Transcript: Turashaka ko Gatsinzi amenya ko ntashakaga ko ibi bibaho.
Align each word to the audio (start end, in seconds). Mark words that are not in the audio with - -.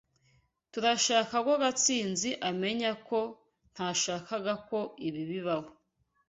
Turashaka 0.71 1.35
ko 1.45 1.53
Gatsinzi 1.63 2.29
amenya 2.49 2.91
ko 3.07 3.19
ntashakaga 3.73 4.53
ko 4.69 4.79
ibi 5.07 5.21
bibaho. 5.29 5.71